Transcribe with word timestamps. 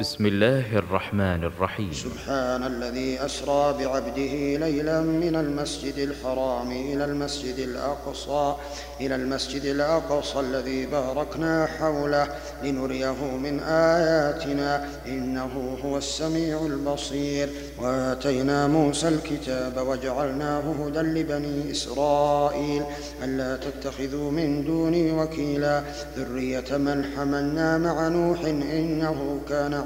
بسم 0.00 0.26
الله 0.26 0.64
الرحمن 0.76 1.44
الرحيم 1.44 1.92
سبحان 1.92 2.62
الذي 2.66 3.24
أسرى 3.24 3.74
بعبده 3.84 4.56
ليلا 4.66 5.00
من 5.00 5.36
المسجد 5.36 5.98
الحرام 5.98 6.70
إلى 6.70 7.04
المسجد 7.04 7.58
الأقصى 7.58 8.54
إلى 9.00 9.14
المسجد 9.14 9.64
الأقصى 9.64 10.40
الذي 10.40 10.86
باركنا 10.86 11.66
حوله 11.78 12.28
لنريه 12.64 13.36
من 13.36 13.60
آياتنا 13.60 14.88
إنه 15.06 15.78
هو 15.84 15.96
السميع 15.98 16.66
البصير 16.66 17.48
وآتينا 17.82 18.66
موسى 18.66 19.08
الكتاب 19.08 19.86
وجعلناه 19.86 20.74
هدى 20.86 21.00
لبني 21.20 21.70
إسرائيل 21.70 22.82
ألا 23.24 23.56
تتخذوا 23.56 24.30
من 24.30 24.64
دوني 24.64 25.12
وكيلا 25.12 25.82
ذرية 26.16 26.76
من 26.76 27.04
حملنا 27.16 27.78
مع 27.78 28.08
نوح 28.08 28.40
إنه 28.44 29.40
كان 29.48 29.85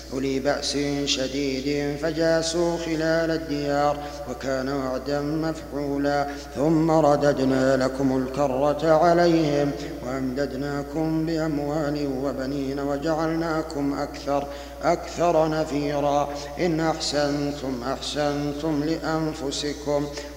أولي 0.13 0.39
بأس 0.39 0.77
شديد 1.05 1.95
فجاسوا 1.97 2.77
خلال 2.77 3.31
الديار 3.31 3.97
وكان 4.31 4.69
وعدا 4.69 5.21
مفعولا 5.21 6.27
ثم 6.55 6.91
رددنا 6.91 7.77
لكم 7.77 8.17
الكرة 8.17 9.03
عليهم 9.03 9.71
وأمددناكم 10.07 11.25
بأموال 11.25 12.09
وبنين 12.23 12.79
وجعلناكم 12.79 13.93
أكثر 13.99 14.47
أكثر 14.83 15.49
نفيرا 15.49 16.29
إن 16.59 16.79
أحسنتم 16.79 17.83
أحسنتم 17.93 18.83
لأنفسكم 18.83 20.07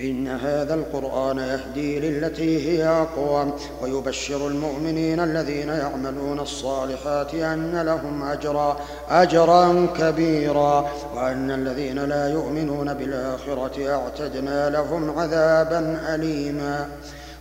إن 0.00 0.28
هذا 0.28 0.74
القرآن 0.74 1.38
يهدي 1.38 2.00
للتي 2.00 2.68
هي 2.68 2.88
أقوى 2.88 3.52
ويبشر 3.82 4.48
المؤمنين 4.48 5.20
الذين 5.20 5.68
يعملون 5.68 6.40
الصالحات 6.40 7.34
أن 7.34 7.82
لهم 7.82 8.22
أجرا 8.22 8.76
أجرا 9.10 9.86
كبيرا 9.98 10.88
وأن 11.16 11.50
الذين 11.50 11.98
لا 11.98 12.28
يؤمنون 12.32 12.94
بالآخرة 12.94 13.92
أعتدنا 13.94 14.70
لهم 14.70 15.18
عذابا 15.18 16.00
أليما 16.14 16.88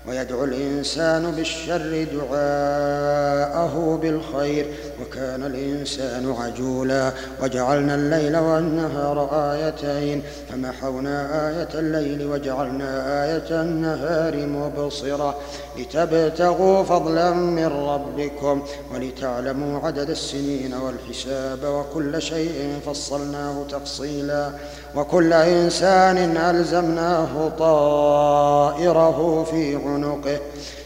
ويدعو 0.08 0.44
الإنسان 0.44 1.31
بالشر 1.31 2.03
دعاءه 2.14 4.00
بالخير 4.02 4.66
وكان 5.01 5.43
الإنسان 5.43 6.35
عجولا 6.39 7.11
وجعلنا 7.41 7.95
الليل 7.95 8.38
والنهار 8.38 9.29
آيتين 9.53 10.23
فمحونا 10.52 11.47
آية 11.49 11.79
الليل 11.79 12.27
وجعلنا 12.27 13.23
آية 13.23 13.61
النهار 13.61 14.37
مبصرة 14.47 15.35
لتبتغوا 15.79 16.83
فضلا 16.83 17.31
من 17.31 17.67
ربكم 17.67 18.63
ولتعلموا 18.93 19.80
عدد 19.80 20.09
السنين 20.09 20.73
والحساب 20.73 21.59
وكل 21.64 22.21
شيء 22.21 22.73
فصلناه 22.86 23.64
تفصيلا 23.70 24.49
وكل 24.95 25.33
إنسان 25.33 26.37
ألزمناه 26.37 27.52
طائره 27.59 29.43
في 29.43 29.75
عنقه 29.75 30.37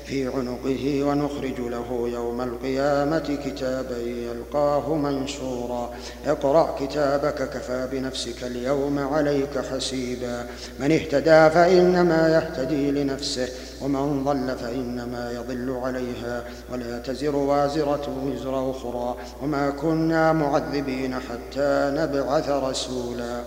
في 0.09 0.27
عنقه 0.27 1.03
ونخرج 1.05 1.59
له 1.59 2.09
يوم 2.13 2.41
القيامة 2.41 3.37
كتابا 3.45 3.97
يلقاه 3.97 4.95
منشورا 4.95 5.89
اقرأ 6.27 6.75
كتابك 6.79 7.49
كفى 7.49 7.87
بنفسك 7.91 8.43
اليوم 8.43 8.99
عليك 8.99 9.57
حسيبا 9.71 10.45
من 10.79 10.91
اهتدى 10.91 11.49
فإنما 11.49 12.27
يهتدي 12.29 12.91
لنفسه 12.91 13.47
ومن 13.81 14.23
ضل 14.23 14.55
فإنما 14.55 15.31
يضل 15.35 15.79
عليها 15.83 16.43
ولا 16.73 16.99
تزر 16.99 17.35
وازرة 17.35 18.09
وزر 18.25 18.71
أخرى 18.71 19.15
وما 19.43 19.69
كنا 19.69 20.33
معذبين 20.33 21.13
حتى 21.15 21.93
نبعث 21.95 22.49
رسولا 22.49 23.41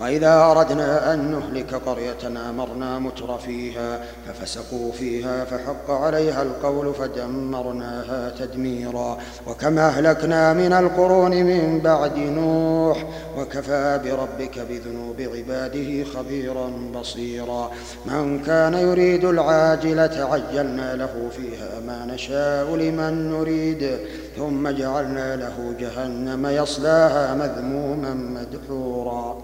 وإذا 0.00 0.42
أردنا 0.44 1.14
أن 1.14 1.30
نهلك 1.32 1.74
قرية 1.74 2.50
أمرنا 2.50 2.98
متر 2.98 3.38
فيها 3.38 4.00
ففسقوا 4.28 4.92
فيها 4.92 5.44
فحق 5.44 5.90
عليها 5.90 6.42
القول 6.42 6.94
فدمرناها 6.94 8.32
تدميرا 8.38 9.18
وكما 9.46 9.88
أهلكنا 9.88 10.52
من 10.52 10.72
القرون 10.72 11.30
من 11.30 11.80
بعد 11.80 12.16
نوح 12.16 13.04
وكفى 13.38 14.00
بربك 14.04 14.58
بذنوب 14.58 15.20
عباده 15.20 16.04
خبيرا 16.04 16.70
بصيرا 17.00 17.70
من 18.06 18.42
كان 18.42 18.74
يريد 18.74 19.24
العاجلة 19.24 20.28
عجلنا 20.32 20.96
له 20.96 21.28
فيها 21.36 21.80
ما 21.86 22.06
نشاء 22.14 22.74
لمن 22.76 23.30
نريد 23.32 23.98
ثم 24.36 24.68
جعلنا 24.70 25.36
له 25.36 25.74
جهنم 25.78 26.46
يصلاها 26.46 27.34
مذموما 27.34 28.14
مدحورا 28.14 29.38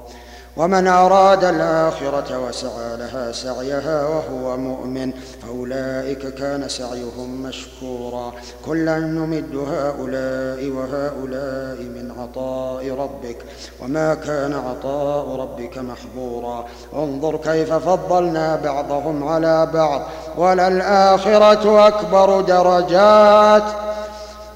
ومن 0.57 0.87
أراد 0.89 1.45
الآخرة 1.45 2.49
وسعى 2.49 2.97
لها 2.97 3.33
سعيها 3.33 4.07
وهو 4.07 4.57
مؤمن 4.57 5.13
فأولئك 5.43 6.27
كان 6.35 6.69
سعيهم 6.69 7.43
مشكورا 7.43 8.33
كلا 8.67 8.99
نمد 8.99 9.57
هؤلاء 9.57 10.69
وهؤلاء 10.71 11.81
من 11.85 12.13
عطاء 12.21 12.91
ربك 12.95 13.37
وما 13.83 14.15
كان 14.15 14.53
عطاء 14.53 15.37
ربك 15.37 15.79
محظورا 15.79 16.65
انظر 16.95 17.37
كيف 17.37 17.73
فضلنا 17.73 18.57
بعضهم 18.65 19.29
على 19.29 19.67
بعض 19.75 20.03
وللآخرة 20.37 21.87
أكبر 21.89 22.41
درجات 22.41 23.65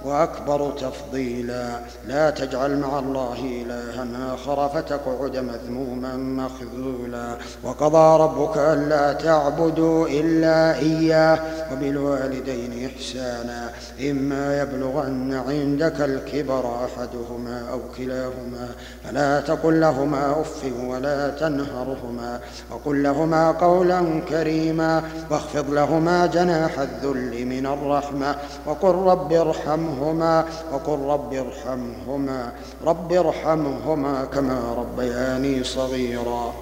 واكبر 0.04 0.70
تفضيلا 0.70 1.68
لا 2.08 2.30
تجعل 2.30 2.78
مع 2.78 2.98
الله 2.98 3.38
الها 3.66 4.34
اخر 4.34 4.68
فتقعد 4.68 5.36
مذموما 5.36 6.16
مخذولا 6.16 7.36
وقضى 7.64 8.22
ربك 8.22 8.56
الا 8.58 9.12
تعبدوا 9.12 10.08
الا 10.08 10.78
اياه 10.78 11.38
وبالوالدين 11.72 12.90
احسانا 12.94 13.70
اما 14.10 14.62
يبلغن 14.62 15.34
عندك 15.48 16.00
الكبر 16.00 16.84
احدهما 16.84 17.62
او 17.72 17.80
كلاهما 17.98 18.68
فلا 19.04 19.40
تقل 19.40 19.80
لهما 19.80 20.40
اف 20.40 20.64
ولا 20.86 21.30
تنهرهما 21.30 22.40
وقل 22.70 23.02
لهما 23.02 23.50
قولا 23.50 24.20
كريما 24.28 25.02
واخفض 25.30 25.70
لهما 25.70 26.26
جناح 26.26 26.78
الذل 26.78 27.46
من 27.46 27.66
الرحمه 27.66 28.36
وقل 28.66 28.94
رب 28.94 29.32
ارحم 29.32 29.87
ارحمهما 29.88 30.44
وقل 30.72 30.98
رب 31.06 31.34
ارحمهما 31.34 32.52
رب 32.86 33.12
ارحمهما 33.12 34.24
كما 34.24 34.74
ربياني 34.74 35.64
صغيرا 35.64 36.52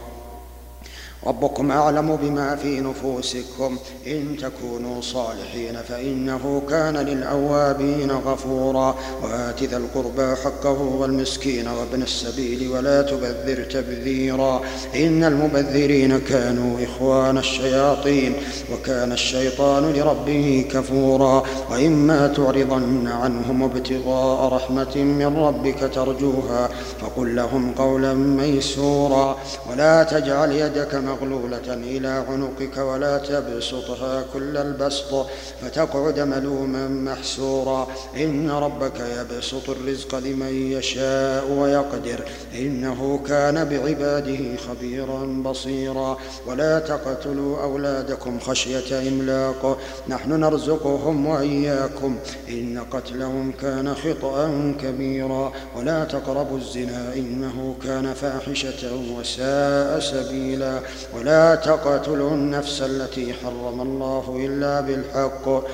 ربكم 1.26 1.70
أعلم 1.70 2.16
بما 2.22 2.56
في 2.56 2.80
نفوسكم 2.80 3.76
إن 4.06 4.36
تكونوا 4.36 5.00
صالحين 5.00 5.76
فإنه 5.88 6.62
كان 6.70 6.96
للأوابين 6.96 8.10
غفورا 8.10 8.94
وآت 9.22 9.62
ذا 9.62 9.76
القربى 9.76 10.36
حقه 10.44 10.82
والمسكين 10.82 11.68
وابن 11.68 12.02
السبيل 12.02 12.68
ولا 12.70 13.02
تبذر 13.02 13.64
تبذيرا 13.64 14.60
إن 14.96 15.24
المبذرين 15.24 16.20
كانوا 16.20 16.78
إخوان 16.84 17.38
الشياطين 17.38 18.32
وكان 18.74 19.12
الشيطان 19.12 19.92
لربه 19.92 20.64
كفورا 20.72 21.42
وإما 21.70 22.26
تعرضن 22.26 23.06
عنهم 23.22 23.62
ابتغاء 23.62 24.48
رحمة 24.52 24.96
من 24.96 25.36
ربك 25.36 25.90
ترجوها 25.94 26.68
فقل 27.00 27.36
لهم 27.36 27.72
قولا 27.78 28.14
ميسورا 28.14 29.36
ولا 29.70 30.02
تجعل 30.02 30.52
يدك 30.52 30.94
مغ 30.94 31.15
مغلولة 31.20 31.74
إلى 31.74 32.08
عنقك 32.08 32.76
ولا 32.78 33.18
تبسطها 33.18 34.24
كل 34.32 34.56
البسط 34.56 35.26
فتقعد 35.62 36.20
ملوما 36.20 36.88
محسورا 36.88 37.86
إن 38.16 38.50
ربك 38.50 39.00
يبسط 39.00 39.70
الرزق 39.70 40.14
لمن 40.14 40.72
يشاء 40.72 41.48
ويقدر 41.50 42.20
إنه 42.54 43.20
كان 43.28 43.64
بعباده 43.68 44.56
خبيرا 44.56 45.42
بصيرا 45.50 46.18
ولا 46.46 46.78
تقتلوا 46.78 47.62
أولادكم 47.62 48.40
خشية 48.40 49.08
إملاق 49.08 49.78
نحن 50.08 50.32
نرزقهم 50.40 51.26
وإياكم 51.26 52.16
إن 52.48 52.82
قتلهم 52.90 53.52
كان 53.62 53.94
خطأ 53.94 54.46
كبيرا 54.82 55.52
ولا 55.78 56.04
تقربوا 56.04 56.58
الزنا 56.58 57.12
إنه 57.16 57.76
كان 57.84 58.14
فاحشة 58.14 58.90
وساء 59.18 60.00
سبيلا 60.00 60.78
ولا 61.16 61.54
تقتلوا 61.54 62.30
النفس 62.30 62.82
التي 62.82 63.34
حرم 63.34 63.80
الله 63.80 64.40
إلا 64.50 64.80
بالحق 64.80 65.66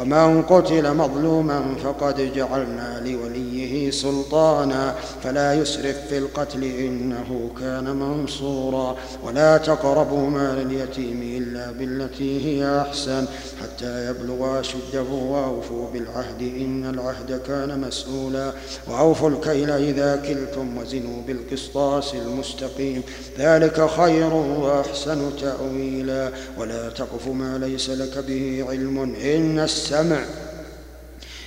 ومن 0.00 0.42
قتل 0.48 0.94
مظلوما 0.96 1.62
فقد 1.84 2.32
جعلنا 2.34 3.00
لوليه 3.04 3.90
سلطانا 3.90 4.94
فلا 5.22 5.54
يسرف 5.54 5.96
في 6.08 6.18
القتل 6.18 6.64
إنه 6.64 7.50
كان 7.60 7.96
منصورا 7.96 8.96
ولا 9.26 9.56
تقربوا 9.58 10.30
مال 10.30 10.62
اليتيم 10.66 11.22
إلا 11.42 11.70
بالتي 11.72 12.46
هي 12.46 12.80
أحسن 12.80 13.24
حتى 13.62 14.10
يبلغ 14.10 14.60
أشده 14.60 15.12
وأوفوا 15.12 15.86
بالعهد 15.92 16.40
إن 16.42 16.90
العهد 16.94 17.42
كان 17.46 17.80
مسؤولا 17.80 18.52
وأوفوا 18.88 19.30
الكيل 19.30 19.70
إذا 19.70 20.16
كلتم 20.16 20.76
وزنوا 20.78 21.22
بالقسطاس 21.26 22.14
المستقيم 22.14 23.02
ذلك 23.38 23.86
خير 23.90 24.34
وأحسن 24.34 25.20
تأويلا 25.40 26.30
ولا 26.58 26.88
تقف 26.90 27.28
ما 27.28 27.58
ليس 27.58 27.90
لك 27.90 28.18
به 28.28 28.64
علم 28.68 29.14
إن 29.24 29.58
الس 29.58 29.85
السمع 29.86 30.26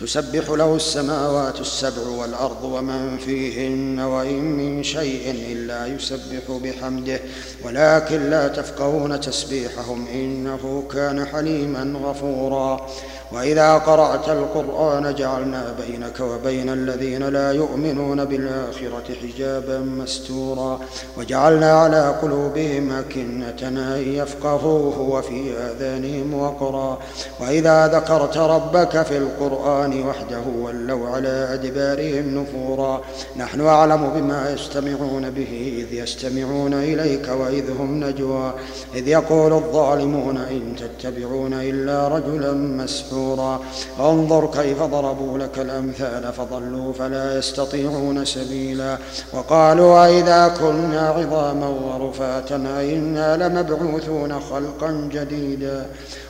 تسبح 0.00 0.50
له 0.50 0.74
السماوات 0.76 1.60
السبع 1.60 2.08
والأرض 2.08 2.64
ومن 2.64 3.18
فيهن 3.18 4.00
وإن 4.00 4.42
من 4.44 4.82
شيء 4.82 5.44
إلا 5.52 5.86
يسبح 5.86 6.50
بحمده 6.62 7.20
ولكن 7.64 8.30
لا 8.30 8.48
تفقهون 8.48 9.20
تسبيحهم 9.20 10.06
إنه 10.14 10.82
كان 10.94 11.26
حليما 11.26 11.98
غفورا 12.04 12.86
وإذا 13.32 13.74
قرأت 13.74 14.28
القرآن 14.28 15.14
جعلنا 15.14 15.74
بينك 15.88 16.20
وبين 16.20 16.68
الذين 16.68 17.22
لا 17.28 17.52
يؤمنون 17.52 18.24
بالآخرة 18.24 19.02
حجابا 19.22 19.78
مستورا 19.78 20.80
وجعلنا 21.18 21.72
على 21.72 22.14
قلوبهم 22.22 22.92
أكنة 22.92 23.68
أن 23.68 24.02
يفقهوه 24.06 25.00
وفي 25.00 25.52
آذانهم 25.58 26.34
وقرا 26.34 26.98
وإذا 27.40 27.86
ذكرت 27.86 28.36
ربك 28.36 29.02
في 29.02 29.16
القرآن 29.18 29.85
الشيطان 29.86 30.06
وحده 30.08 30.40
ولوا 30.60 31.08
على 31.08 31.48
أدبارهم 31.52 32.34
نفورا 32.38 33.00
نحن 33.36 33.60
أعلم 33.66 34.10
بما 34.14 34.50
يستمعون 34.52 35.30
به 35.30 35.86
إذ 35.90 35.94
يستمعون 35.94 36.74
إليك 36.74 37.28
وإذ 37.28 37.70
هم 37.70 38.04
نجوى 38.04 38.54
إذ 38.94 39.08
يقول 39.08 39.52
الظالمون 39.52 40.36
إن 40.36 40.76
تتبعون 40.76 41.52
إلا 41.52 42.08
رجلا 42.08 42.52
مسحورا 42.52 43.60
انظر 44.00 44.46
كيف 44.54 44.82
ضربوا 44.82 45.38
لك 45.38 45.58
الأمثال 45.58 46.32
فضلوا 46.38 46.92
فلا 46.92 47.38
يستطيعون 47.38 48.24
سبيلا 48.24 48.98
وقالوا 49.32 50.04
أئذا 50.06 50.48
كنا 50.48 51.08
عظاما 51.08 51.68
ورفاتا 51.68 52.56
أئنا 52.78 53.36
لمبعوثون 53.36 54.40
خلقا 54.40 55.08
جديدا 55.12 55.86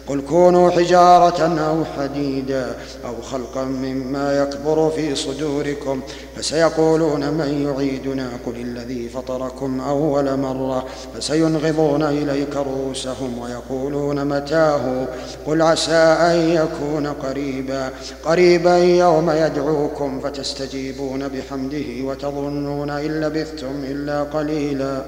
قل 0.06 0.22
كونوا 0.28 0.70
حجارة 0.70 1.42
أو 1.60 1.84
حديدا 1.84 2.74
أو 3.06 3.22
خلقا 3.22 3.64
مما 3.64 4.42
يكبر 4.42 4.90
في 4.90 5.14
صدوركم 5.14 6.00
فسيقولون 6.36 7.20
من 7.20 7.66
يعيدنا 7.74 8.28
قل 8.46 8.52
الذي 8.56 9.08
فطركم 9.08 9.80
أول 9.80 10.36
مرة 10.36 10.84
فسينغضون 11.16 12.02
إليك 12.02 12.56
رؤوسهم 12.56 13.38
ويقولون 13.38 14.24
متاه 14.24 15.06
قل 15.46 15.62
عسى 15.62 15.94
أن 16.20 16.36
يكون 16.48 17.06
قريبا 17.06 17.90
قريبا 18.24 18.76
يوم 18.76 19.30
يدعوكم 19.30 20.20
فتستجيبون 20.20 21.28
بحمده 21.28 22.04
وتظنون 22.04 22.90
إن 22.90 23.20
لبثتم 23.20 23.84
إلا 23.84 24.22
قليلا 24.22 25.02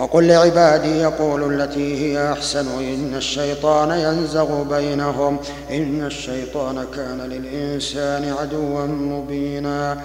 وقل 0.00 0.26
لعبادي 0.28 0.98
يقولوا 0.98 1.50
التي 1.50 2.00
هي 2.12 2.32
أحسن 2.32 2.66
إن 2.82 3.12
الشيطان 3.14 3.90
ينزغ 3.98 4.62
بينهم 4.62 5.38
إن 5.70 6.04
الشيطان 6.06 6.86
كان 6.96 7.18
للإنسان 7.20 8.34
عدوا 8.40 8.86
مبينا 8.86 10.00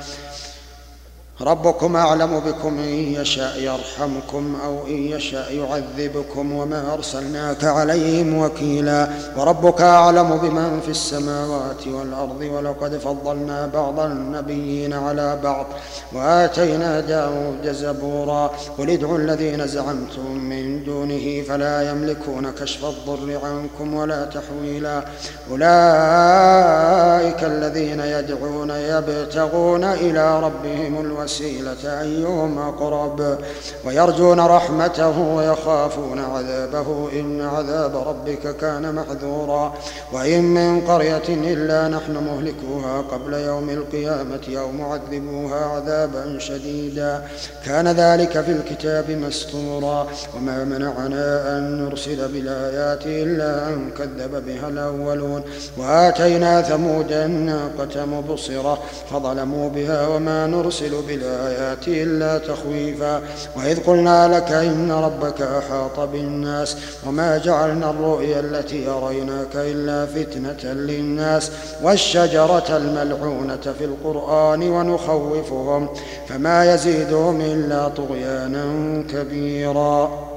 ربكم 1.41 1.95
أعلم 1.95 2.39
بكم 2.39 2.77
إن 2.79 2.83
يشاء 2.89 3.59
يرحمكم 3.61 4.55
أو 4.65 4.87
إن 4.87 4.93
يشاء 4.97 5.53
يعذبكم 5.55 6.51
وما 6.51 6.93
أرسلناك 6.93 7.63
عليهم 7.63 8.37
وكيلا 8.37 9.09
وربك 9.37 9.81
أعلم 9.81 10.37
بمن 10.37 10.79
في 10.85 10.91
السماوات 10.91 11.87
والأرض 11.87 12.41
ولقد 12.41 12.97
فضلنا 12.97 13.67
بعض 13.73 13.99
النبيين 13.99 14.93
على 14.93 15.39
بعض 15.43 15.65
وآتينا 16.13 16.99
داود 16.99 17.71
زبورا 17.73 18.51
قل 18.77 18.89
ادعوا 18.89 19.17
الذين 19.17 19.67
زعمتم 19.67 20.35
من 20.37 20.83
دونه 20.83 21.43
فلا 21.49 21.89
يملكون 21.89 22.51
كشف 22.51 22.85
الضر 22.85 23.39
عنكم 23.43 23.93
ولا 23.93 24.25
تحويلا 24.25 25.05
أولئك 25.51 27.43
الذين 27.43 27.99
يدعون 27.99 28.69
يبتغون 28.69 29.83
إلى 29.83 30.39
ربهم 30.43 31.01
الوسيلة 31.01 31.24
الوسيلة 31.25 32.01
أيهم 32.01 32.59
أقرب 32.59 33.37
ويرجون 33.85 34.39
رحمته 34.39 35.19
ويخافون 35.19 36.19
عذابه 36.19 37.09
إن 37.19 37.41
عذاب 37.41 37.95
ربك 38.07 38.55
كان 38.57 38.95
محذورا 38.95 39.73
وإن 40.13 40.43
من 40.53 40.81
قرية 40.81 41.23
إلا 41.29 41.87
نحن 41.87 42.11
مهلكوها 42.17 43.01
قبل 43.01 43.33
يوم 43.33 43.69
القيامة 43.69 44.57
أو 44.61 44.71
معذبوها 44.71 45.65
عذابا 45.65 46.39
شديدا 46.39 47.21
كان 47.65 47.87
ذلك 47.87 48.31
في 48.41 48.51
الكتاب 48.51 49.11
مستورا 49.11 50.07
وما 50.37 50.63
منعنا 50.63 51.57
أن 51.57 51.85
نرسل 51.85 52.27
بالآيات 52.27 53.05
إلا 53.05 53.67
أن 53.67 53.89
كذب 53.97 54.43
بها 54.47 54.67
الأولون 54.69 55.41
وآتينا 55.77 56.61
ثمود 56.61 57.11
الناقة 57.11 58.05
مبصرة 58.05 58.77
فظلموا 59.11 59.69
بها 59.69 60.07
وما 60.07 60.47
نرسل 60.47 60.89
بها 60.89 61.14
الآيات 61.15 61.87
إلا 61.87 62.37
تخويفا 62.37 63.21
وإذ 63.57 63.83
قلنا 63.87 64.35
لك 64.37 64.51
إن 64.51 64.91
ربك 64.91 65.41
أحاط 65.41 65.99
بالناس 65.99 66.77
وما 67.07 67.37
جعلنا 67.37 67.89
الرؤيا 67.89 68.39
التي 68.39 68.87
أريناك 68.89 69.55
إلا 69.55 70.05
فتنة 70.05 70.73
للناس 70.73 71.51
والشجرة 71.83 72.77
الملعونة 72.77 73.73
في 73.79 73.85
القرآن 73.85 74.63
ونخوفهم 74.69 75.89
فما 76.29 76.73
يزيدهم 76.73 77.41
إلا 77.41 77.87
طغيانا 77.87 78.65
كبيرا 79.13 80.34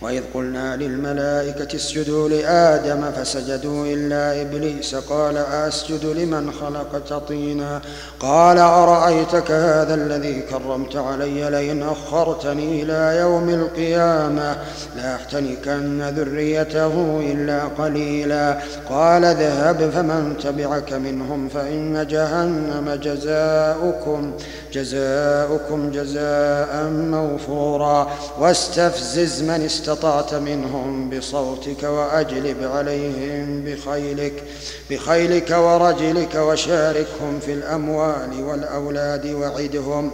وإذ 0.00 0.22
قلنا 0.34 0.76
للملائكة 0.76 1.76
اسجدوا 1.76 2.28
لآدم 2.28 3.10
فسجدوا 3.10 3.86
إلا 3.86 4.42
إبليس 4.42 4.94
قال 4.94 5.36
أسجد 5.36 6.04
لمن 6.06 6.52
خلقت 6.52 7.12
طينا 7.28 7.80
قال 8.20 8.58
أرأيتك 8.58 9.50
هذا 9.50 9.94
الذي 9.94 10.40
كرمت 10.40 10.96
علي 10.96 11.50
لئن 11.50 11.82
أخرتني 11.82 12.82
إلى 12.82 13.18
يوم 13.20 13.48
القيامة 13.48 14.56
لأحتنكن 14.96 16.02
ذريته 16.02 17.20
إلا 17.32 17.62
قليلا 17.78 18.58
قال 18.88 19.24
اذهب 19.24 19.90
فمن 19.90 20.36
تبعك 20.44 20.92
منهم 20.92 21.48
فإن 21.48 22.06
جهنم 22.06 22.98
جزاؤكم 23.02 24.32
جزاؤكم 24.74 25.90
جزاء 25.90 26.84
موفورا 26.90 28.08
واستفزز 28.40 29.42
من 29.42 29.60
استطعت 29.64 30.34
منهم 30.34 31.10
بصوتك 31.10 31.82
وأجلب 31.82 32.56
عليهم 32.62 33.60
بخيلك 33.64 34.44
بخيلك 34.90 35.50
ورجلك 35.58 36.34
وشاركهم 36.34 37.40
في 37.40 37.52
الأموال 37.52 38.44
والأولاد 38.44 39.26
وعدهم 39.26 40.10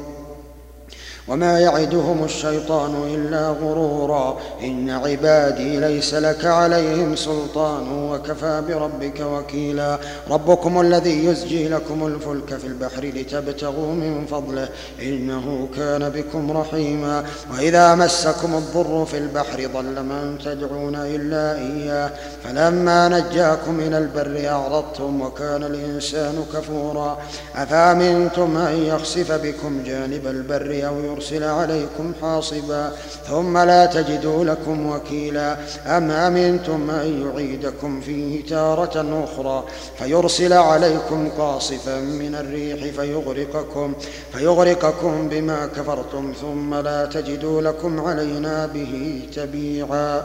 وما 1.30 1.60
يعدهم 1.60 2.24
الشيطان 2.24 2.94
إلا 3.14 3.48
غرورا 3.48 4.38
إن 4.62 4.90
عبادي 4.90 5.80
ليس 5.80 6.14
لك 6.14 6.44
عليهم 6.44 7.16
سلطان 7.16 7.92
وكفى 8.10 8.62
بربك 8.68 9.20
وكيلا 9.20 9.98
ربكم 10.30 10.80
الذي 10.80 11.24
يزجي 11.24 11.68
لكم 11.68 12.06
الفلك 12.06 12.58
في 12.58 12.66
البحر 12.66 13.02
لتبتغوا 13.04 13.94
من 13.94 14.26
فضله 14.26 14.68
إنه 15.02 15.68
كان 15.76 16.08
بكم 16.08 16.56
رحيما 16.56 17.24
وإذا 17.52 17.94
مسكم 17.94 18.54
الضر 18.54 19.04
في 19.06 19.18
البحر 19.18 19.66
ضل 19.74 20.02
من 20.02 20.38
تدعون 20.44 20.94
إلا 20.96 21.58
إياه 21.58 22.10
فلما 22.44 23.08
نجاكم 23.08 23.80
إلى 23.80 23.98
البر 23.98 24.48
أعرضتم 24.48 25.20
وكان 25.22 25.62
الإنسان 25.62 26.44
كفورا 26.54 27.18
أفأمنتم 27.56 28.56
أن 28.56 28.76
يخسف 28.82 29.32
بكم 29.32 29.82
جانب 29.82 30.26
البر 30.26 30.80
أو 30.88 31.19
يرسل 31.20 31.44
عليكم 31.44 32.12
حاصبا 32.22 32.92
ثم 33.28 33.58
لا 33.58 33.86
تجدوا 33.86 34.44
لكم 34.44 34.90
وكيلا 34.90 35.56
أم 35.86 36.10
أمنتم 36.10 36.90
أن 36.90 37.26
يعيدكم 37.30 38.00
فيه 38.00 38.44
تارة 38.46 39.24
أخرى 39.24 39.64
فيرسل 39.98 40.52
عليكم 40.52 41.28
قاصفا 41.38 42.00
من 42.00 42.34
الريح 42.34 42.94
فيغرقكم 42.94 43.92
فيغرقكم 44.32 45.28
بما 45.28 45.66
كفرتم 45.66 46.32
ثم 46.40 46.74
لا 46.74 47.04
تجدوا 47.06 47.62
لكم 47.62 48.00
علينا 48.00 48.66
به 48.66 49.22
تبيعا 49.36 50.22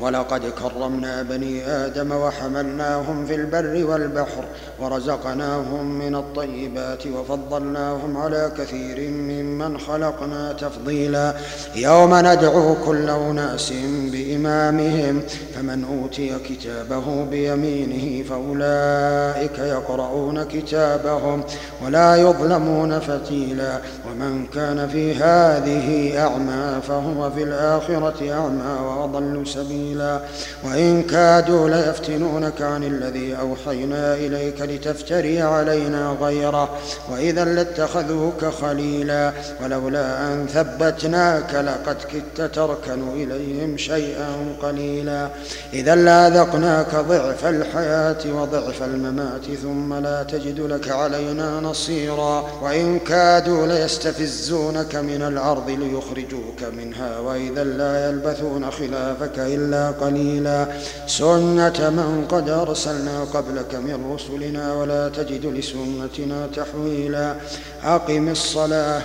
ولقد 0.00 0.40
كرمنا 0.62 1.22
بني 1.22 1.66
آدم 1.66 2.12
وحملناهم 2.12 3.26
في 3.26 3.34
البر 3.34 3.90
والبحر 3.90 4.44
ورزقناهم 4.80 5.98
من 5.98 6.14
الطيبات 6.14 7.06
وفضلناهم 7.06 8.16
على 8.16 8.52
كثير 8.58 9.10
ممن 9.10 9.78
خلقنا 9.78 10.52
تفضيلا 10.52 11.34
يوم 11.76 12.14
ندعو 12.14 12.74
كل 12.86 13.10
أناس 13.10 13.72
بإمامهم 14.12 15.20
فمن 15.54 15.84
أوتي 15.92 16.38
كتابه 16.38 17.24
بيمينه 17.30 18.24
فأولئك 18.28 19.58
يقرؤون 19.58 20.42
كتابهم 20.42 21.44
ولا 21.86 22.16
يظلمون 22.16 22.98
فتيلا 22.98 23.78
ومن 24.10 24.46
كان 24.54 24.88
في 24.88 25.14
هذه 25.14 26.12
أعمى 26.22 26.82
فهو 26.82 27.30
في 27.30 27.42
الآخرة 27.42 28.32
أعمى 28.32 28.80
وأضل 28.86 29.46
سبيلا 29.46 29.81
تفصيلا 29.82 30.20
وإن 30.64 31.02
كادوا 31.02 31.68
ليفتنونك 31.68 32.62
عن 32.62 32.84
الذي 32.84 33.36
أوحينا 33.40 34.14
إليك 34.14 34.60
لتفتري 34.60 35.42
علينا 35.42 36.16
غيره 36.20 36.68
وإذا 37.12 37.44
لاتخذوك 37.44 38.44
خليلا 38.44 39.32
ولولا 39.62 40.22
أن 40.26 40.46
ثبتناك 40.46 41.54
لقد 41.54 41.96
كدت 42.12 42.54
تركن 42.54 43.08
إليهم 43.14 43.76
شيئا 43.78 44.28
قليلا 44.62 45.28
إذا 45.72 45.94
لأذقناك 45.94 46.94
ضعف 46.94 47.44
الحياة 47.46 48.32
وضعف 48.34 48.82
الممات 48.82 49.42
ثم 49.62 49.94
لا 49.94 50.22
تجد 50.22 50.60
لك 50.60 50.88
علينا 50.90 51.60
نصيرا 51.60 52.44
وإن 52.62 52.98
كادوا 52.98 53.66
ليستفزونك 53.66 54.96
من 54.96 55.22
الأرض 55.22 55.70
ليخرجوك 55.70 56.62
منها 56.78 57.18
وإذا 57.18 57.64
لا 57.64 58.06
يلبثون 58.08 58.70
خلافك 58.70 59.38
إلا 59.38 59.71
إلا 59.72 59.90
قليلا 59.90 60.66
سنة 61.06 61.90
من 61.90 62.24
قد 62.30 62.48
أرسلنا 62.48 63.24
قبلك 63.34 63.74
من 63.74 64.14
رسلنا 64.14 64.74
ولا 64.74 65.08
تجد 65.08 65.46
لسنتنا 65.46 66.46
تحويلا 66.46 67.36
أقم 67.84 68.28
الصلاة 68.28 69.02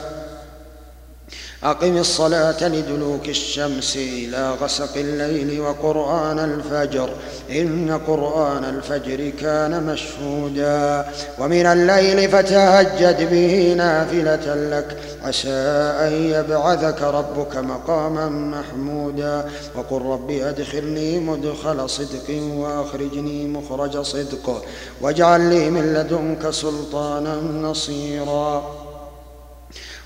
أقم 1.64 1.98
الصلاة 1.98 2.68
لدلوك 2.68 3.30
الشمس 3.30 3.96
إلى 3.96 4.52
غسق 4.62 4.98
الليل 4.98 5.60
وقرآن 5.60 6.40
الفجر 6.40 7.10
إن 7.52 8.00
قرآن 8.08 8.64
الفجر 8.64 9.32
كان 9.42 9.84
مشهودا 9.86 11.06
ومن 11.40 11.66
الليل 11.66 12.30
فتهجد 12.30 13.30
به 13.32 13.74
نافلة 13.74 14.56
لك 14.56 14.98
عسى 15.24 15.50
أن 16.08 16.14
يبعثك 16.14 17.02
ربك 17.02 17.56
مقاما 17.58 18.30
محمودا 18.30 19.46
وقل 19.76 20.06
رب 20.06 20.32
أدخلني 20.32 21.20
مدخل 21.20 21.90
صدق 21.90 22.42
وأخرجني 22.58 23.48
مخرج 23.48 24.02
صدق 24.02 24.64
واجعل 25.02 25.42
لي 25.50 25.70
من 25.70 25.94
لدنك 25.94 26.52
سلطانا 26.54 27.36
نصيرا 27.42 28.87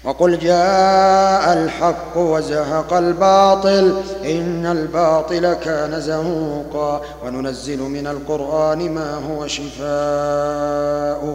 وقل 0.03 0.39
جاء 0.39 1.53
الحق 1.53 2.17
وزهق 2.17 2.93
الباطل 2.93 4.01
إن 4.25 4.65
الباطل 4.65 5.53
كان 5.53 6.01
زهوقا 6.01 7.01
وننزل 7.25 7.81
من 7.81 8.07
القرآن 8.07 8.91
ما 8.95 9.15
هو 9.29 9.47
شفاء 9.47 11.25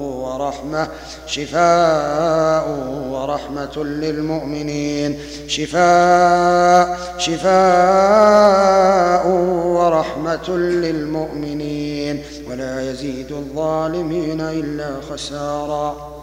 ورحمة 0.00 0.88
شفاء 1.26 2.64
ورحمة 3.10 3.84
للمؤمنين 3.84 5.18
شفاء 5.46 6.98
شفاء 7.18 9.26
ورحمة 9.64 10.48
للمؤمنين 10.50 12.22
ولا 12.50 12.90
يزيد 12.90 13.32
الظالمين 13.32 14.40
إلا 14.40 14.90
خسارا 15.10 16.15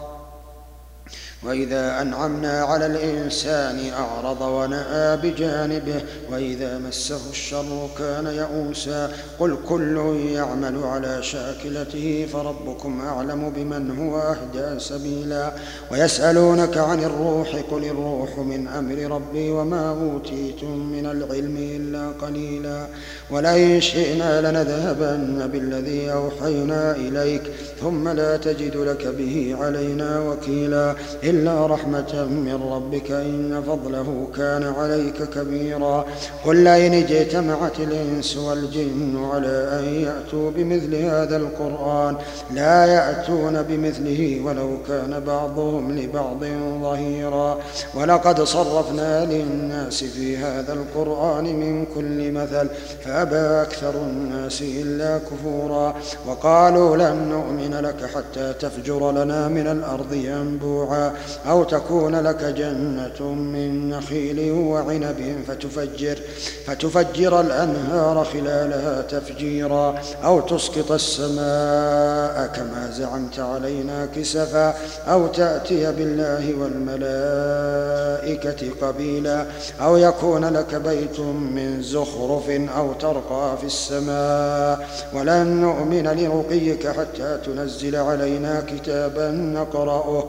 واذا 1.46 2.00
انعمنا 2.02 2.60
على 2.60 2.86
الانسان 2.86 3.80
اعرض 3.92 4.40
وناى 4.40 5.16
بجانبه 5.16 6.02
واذا 6.32 6.78
مسه 6.78 7.20
الشر 7.30 7.88
كان 7.98 8.26
يئوسا 8.26 9.10
قل 9.38 9.56
كل 9.68 9.96
يعمل 10.34 10.82
على 10.84 11.22
شاكلته 11.22 12.26
فربكم 12.32 13.00
اعلم 13.00 13.50
بمن 13.56 13.98
هو 13.98 14.18
اهدى 14.18 14.78
سبيلا 14.80 15.52
ويسالونك 15.92 16.76
عن 16.78 17.04
الروح 17.04 17.56
قل 17.70 17.84
الروح 17.84 18.38
من 18.38 18.68
امر 18.68 18.98
ربي 19.14 19.50
وما 19.50 19.90
اوتيتم 19.90 20.78
من 20.92 21.06
العلم 21.06 21.56
الا 21.56 22.26
قليلا 22.26 22.86
ولئن 23.30 23.80
شئنا 23.80 24.40
لنذهبن 24.50 25.46
بالذي 25.52 26.12
اوحينا 26.12 26.96
اليك 26.96 27.42
ثم 27.80 28.08
لا 28.08 28.36
تجد 28.36 28.76
لك 28.76 29.06
به 29.06 29.56
علينا 29.60 30.20
وكيلا 30.20 30.94
إلا 31.34 31.66
رحمة 31.66 32.24
من 32.30 32.62
ربك 32.72 33.10
إن 33.10 33.62
فضله 33.66 34.28
كان 34.36 34.62
عليك 34.78 35.22
كبيرا 35.34 36.04
قل 36.46 36.56
لئن 36.56 36.94
اجتمعت 36.94 37.80
الإنس 37.80 38.36
والجن 38.36 39.24
على 39.32 39.78
أن 39.80 39.84
يأتوا 39.84 40.50
بمثل 40.50 40.94
هذا 40.94 41.36
القرآن 41.36 42.16
لا 42.50 42.86
يأتون 42.86 43.62
بمثله 43.62 44.40
ولو 44.44 44.70
كان 44.88 45.22
بعضهم 45.26 45.98
لبعض 45.98 46.44
ظهيرا 46.82 47.58
ولقد 47.94 48.42
صرفنا 48.42 49.24
للناس 49.24 50.04
في 50.04 50.36
هذا 50.36 50.72
القرآن 50.72 51.44
من 51.44 51.86
كل 51.94 52.32
مثل 52.32 52.68
فأبى 53.04 53.62
أكثر 53.66 53.94
الناس 53.94 54.62
إلا 54.62 55.18
كفورا 55.18 55.94
وقالوا 56.28 56.96
لن 56.96 57.16
نؤمن 57.28 57.74
لك 57.82 58.10
حتى 58.16 58.52
تفجر 58.60 59.12
لنا 59.12 59.48
من 59.48 59.66
الأرض 59.66 60.12
ينبوعا 60.12 61.12
أو 61.48 61.64
تكون 61.64 62.16
لك 62.16 62.44
جنة 62.44 63.22
من 63.34 63.90
نخيل 63.90 64.52
وعنب 64.52 65.42
فتفجر 65.48 66.18
فتفجر 66.66 67.40
الأنهار 67.40 68.24
خلالها 68.24 69.02
تفجيرا 69.02 69.94
أو 70.24 70.40
تسقط 70.40 70.92
السماء 70.92 72.46
كما 72.56 72.90
زعمت 72.92 73.38
علينا 73.40 74.06
كسفا 74.16 74.74
أو 75.08 75.26
تأتي 75.26 75.92
بالله 75.92 76.54
والملائكة 76.60 78.86
قبيلا 78.86 79.46
أو 79.80 79.96
يكون 79.96 80.44
لك 80.44 80.74
بيت 80.74 81.20
من 81.20 81.82
زخرف 81.82 82.50
أو 82.50 82.92
ترقى 82.92 83.56
في 83.60 83.66
السماء 83.66 84.88
ولن 85.14 85.46
نؤمن 85.46 86.04
لرقيك 86.20 86.86
حتى 86.88 87.38
تنزل 87.46 87.96
علينا 87.96 88.60
كتابا 88.66 89.30
نقرأه 89.30 90.24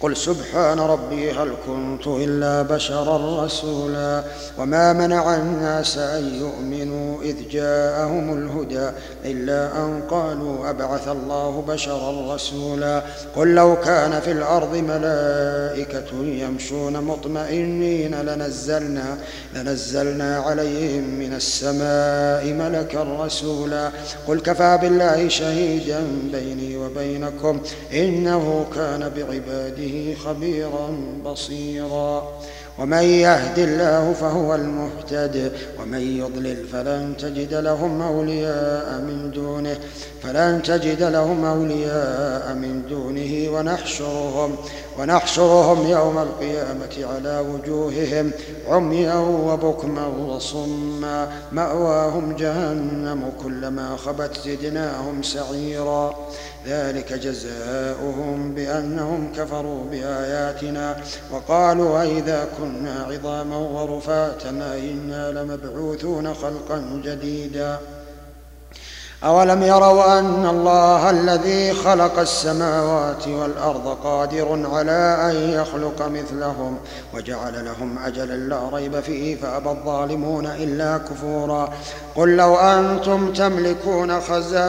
قل 0.00 0.16
سبحان 0.16 0.78
ربي 0.80 1.30
هل 1.32 1.52
كنت 1.66 2.06
إلا 2.06 2.62
بشرا 2.62 3.44
رسولا 3.44 4.24
وما 4.58 4.92
منع 4.92 5.34
الناس 5.36 5.98
أن 5.98 6.34
يؤمنوا 6.34 7.22
إذ 7.22 7.34
جاءهم 7.50 8.38
الهدى 8.38 8.90
إلا 9.24 9.76
أن 9.84 10.02
قالوا 10.10 10.70
أبعث 10.70 11.08
الله 11.08 11.64
بشرا 11.68 12.34
رسولا 12.34 13.02
قل 13.36 13.54
لو 13.54 13.76
كان 13.80 14.20
في 14.20 14.32
الأرض 14.32 14.76
ملائكة 14.76 16.22
يمشون 16.24 17.02
مطمئنين 17.04 18.14
لنزلنا 18.14 19.18
لنزلنا 19.54 20.38
عليهم 20.38 21.02
من 21.18 21.32
السماء 21.32 22.46
ملكا 22.70 23.02
رسولا 23.24 23.90
قل 24.28 24.40
كفى 24.40 24.78
بالله 24.82 25.28
شهيدا 25.28 26.00
بيني 26.32 26.76
وبينكم 26.76 27.60
إنه 27.92 28.64
كان 28.74 29.10
بعباده 29.16 29.93
به 29.94 30.16
خبيرا 30.24 30.88
بصيرا 31.24 32.22
ومن 32.78 33.02
يهد 33.02 33.58
الله 33.58 34.12
فهو 34.12 34.54
المهتد 34.54 35.52
ومن 35.82 36.18
يضلل 36.18 36.56
فلن 36.72 37.14
تجد 37.18 37.54
لهم 37.54 38.00
أولياء 38.02 39.00
من 39.00 39.30
دونه 39.30 39.76
فلن 40.22 40.62
تجد 40.64 41.02
لهم 41.02 41.44
أولياء 41.44 42.54
من 42.54 42.82
دونه 42.88 43.48
ونحشرهم 43.50 44.56
ونحشرهم 44.98 45.86
يوم 45.86 46.18
القيامة 46.18 47.14
على 47.14 47.38
وجوههم 47.54 48.30
عميا 48.68 49.14
وبكما 49.16 50.06
وصما 50.06 51.32
مأواهم 51.52 52.36
جهنم 52.36 53.32
كلما 53.44 53.96
خبت 53.96 54.36
زدناهم 54.44 55.22
سعيرا 55.22 56.14
ذلك 56.66 57.12
جزاؤهم 57.12 58.54
بأنهم 58.54 59.32
كفروا 59.36 59.84
بآياتنا 59.90 60.96
وقالوا 61.32 62.02
أئذا 62.02 62.48
كنا 62.58 63.06
عظاما 63.10 63.56
ورفاتا 63.56 64.50
إنا 64.78 65.30
لمبعوثون 65.32 66.34
خلقا 66.34 67.00
جديدا 67.04 67.78
أولم 69.24 69.62
يروا 69.62 70.18
أن 70.18 70.46
الله 70.46 71.10
الذي 71.10 71.72
خلق 71.74 72.18
السماوات 72.18 73.28
والأرض 73.28 73.96
قادر 74.04 74.66
على 74.74 75.18
أن 75.30 75.34
يخلق 75.50 76.02
مثلهم 76.08 76.76
وجعل 77.14 77.64
لهم 77.64 77.98
أجلا 77.98 78.32
لا 78.34 78.58
ريب 78.72 79.00
فيه 79.00 79.36
فأبى 79.36 79.70
الظالمون 79.70 80.46
إلا 80.46 80.98
كفورا 80.98 81.68
قل 82.16 82.36
لو 82.36 82.56
أنتم 82.56 83.32
تملكون 83.32 84.20
خزائن 84.20 84.62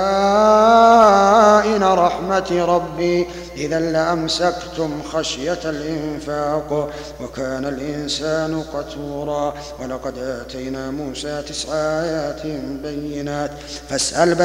رحمة 1.84 2.66
ربي 2.68 3.28
إذا 3.58 3.80
لأمسكتم 3.80 4.90
خشية 5.14 5.60
الإنفاق 5.66 6.90
وكان 7.24 7.66
الإنسان 7.66 8.64
قتورا 8.74 9.54
ولقد 9.82 10.18
آتينا 10.18 10.92
موسى 10.92 11.42
تسع 11.50 11.70
آيات 11.74 12.46
بينات 12.84 13.52
فاسأل 13.90 14.45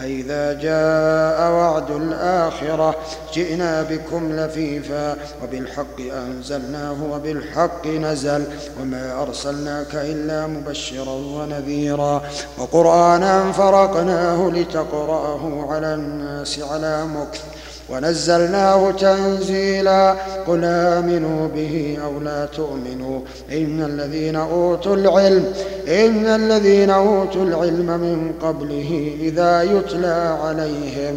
فإذا 0.00 0.52
جاء 0.52 1.50
وعد 1.52 1.90
الآخرة 1.90 2.94
جئنا 3.34 3.82
بكم 3.82 4.32
لفيفا 4.36 5.16
وبالحق 5.42 6.00
أنزلناه 6.00 6.96
وبالحق 7.12 7.86
نزل 7.86 8.44
وما 8.80 9.22
أرسلناك 9.22 9.94
إلا 9.94 10.46
مبشرا 10.46 11.10
ونذيرا 11.12 12.22
وقرآنا 12.58 13.52
فرقناه 13.52 14.48
لتقرأه 14.48 15.66
على 15.70 15.94
الناس 15.94 16.58
على 16.60 17.06
مكث 17.06 17.42
ونزلناه 17.92 18.90
تنزيلا 18.92 20.14
قل 20.46 20.64
آمنوا 20.64 21.48
به 21.48 21.98
أو 22.04 22.20
لا 22.20 22.46
تؤمنوا 22.46 23.20
إن 23.52 23.82
الذين 23.82 24.36
أوتوا 24.36 24.96
العلم 24.96 25.44
إن 25.88 26.26
الذين 26.26 26.90
أوتوا 26.90 27.44
العلم 27.44 27.86
من 27.86 28.32
قبله 28.42 29.16
إذا 29.20 29.62
يتلى 29.62 30.38
عليهم 30.44 31.14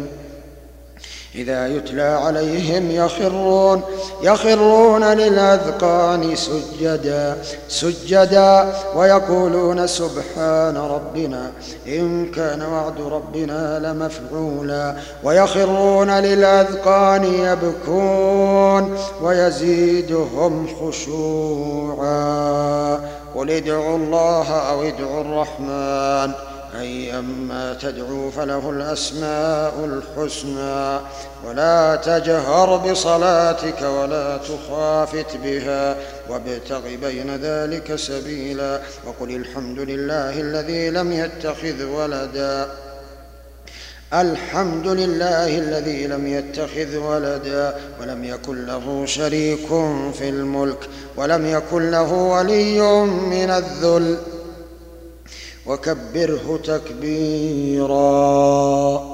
إذا 1.34 1.68
يتلى 1.68 2.02
عليهم 2.02 2.90
يخرون 2.90 3.82
يخرون 4.22 5.04
للأذقان 5.04 6.36
سجدا 6.36 7.36
سجدا 7.68 8.72
ويقولون 8.96 9.86
سبحان 9.86 10.76
ربنا 10.76 11.50
إن 11.86 12.30
كان 12.30 12.62
وعد 12.62 13.00
ربنا 13.12 13.78
لمفعولا 13.78 14.96
ويخرون 15.24 16.10
للأذقان 16.18 17.24
يبكون 17.24 18.96
ويزيدهم 19.22 20.66
خشوعا 20.80 22.14
قل 23.36 23.50
ادعوا 23.50 23.96
الله 23.96 24.48
أو 24.50 24.82
ادعوا 24.82 25.20
الرحمن 25.20 26.32
أي 26.80 27.18
أما 27.18 27.74
تدعو 27.80 28.30
فله 28.30 28.70
الأسماء 28.70 29.74
الحسنى 30.16 30.98
ولا 31.48 31.96
تجهر 31.96 32.76
بصلاتك 32.76 33.82
ولا 33.82 34.36
تخافت 34.36 35.36
بها 35.44 35.96
وابتغ 36.30 36.80
بين 37.02 37.36
ذلك 37.36 37.96
سبيلا 37.96 38.80
وقل 39.06 39.36
الحمد 39.36 39.78
لله 39.78 40.40
الذي 40.40 40.90
لم 40.90 41.12
يتخذ 41.12 41.84
ولدا 41.84 42.66
الحمد 44.14 44.86
لله 44.86 45.58
الذي 45.58 46.06
لم 46.06 46.26
يتخذ 46.26 46.96
ولدا 46.96 47.74
ولم 48.00 48.24
يكن 48.24 48.66
له 48.66 49.06
شريك 49.06 49.66
في 50.18 50.28
الملك 50.28 50.88
ولم 51.16 51.46
يكن 51.46 51.90
له 51.90 52.12
ولي 52.12 52.80
من 53.06 53.50
الذل 53.50 54.16
وكبره 55.66 56.58
تكبيرا 56.64 59.13